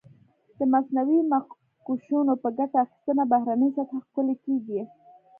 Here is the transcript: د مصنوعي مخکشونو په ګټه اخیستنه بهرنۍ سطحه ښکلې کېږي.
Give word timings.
د 0.57 0.59
مصنوعي 0.73 1.19
مخکشونو 1.33 2.33
په 2.41 2.49
ګټه 2.57 2.77
اخیستنه 2.83 3.23
بهرنۍ 3.31 3.69
سطحه 3.77 3.99
ښکلې 4.05 4.35
کېږي. 4.45 4.81